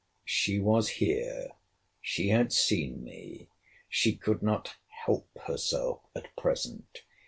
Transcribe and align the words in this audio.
She 0.25 0.57
was 0.59 0.89
here. 0.97 1.49
She 2.01 2.29
had 2.29 2.51
seen 2.51 3.03
me. 3.03 3.49
She 3.87 4.15
could 4.15 4.41
not 4.41 4.77
help 5.05 5.29
herself 5.43 6.01
at 6.15 6.35
present. 6.35 7.03